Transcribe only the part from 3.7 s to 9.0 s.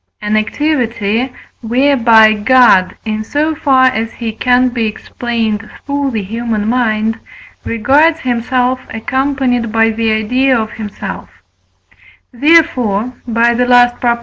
as he can be explained through the human mind, regards himself